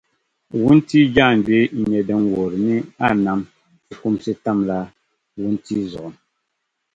Wuntia 0.61 1.05
jaaŋgbee 1.15 1.65
n-nyɛ 1.79 1.99
din 2.07 2.21
wuhiri 2.31 2.57
ni 2.67 2.75
a 3.05 3.07
nam 3.25 3.39
fukumsi 3.89 4.31
tam 4.43 4.59
la 4.69 4.77
wuntia 5.41 5.83
zuɣu 5.91 6.09